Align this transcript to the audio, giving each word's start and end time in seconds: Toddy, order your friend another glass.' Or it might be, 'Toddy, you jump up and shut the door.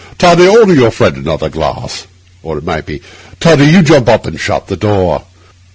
Toddy, 0.17 0.47
order 0.47 0.73
your 0.73 0.89
friend 0.89 1.15
another 1.15 1.47
glass.' 1.49 2.07
Or 2.41 2.57
it 2.57 2.63
might 2.63 2.87
be, 2.87 3.01
'Toddy, 3.39 3.65
you 3.65 3.83
jump 3.83 4.09
up 4.09 4.25
and 4.25 4.39
shut 4.39 4.65
the 4.65 4.75
door. 4.75 5.25